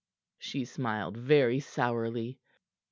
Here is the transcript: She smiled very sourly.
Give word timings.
She 0.39 0.65
smiled 0.65 1.15
very 1.15 1.59
sourly. 1.59 2.39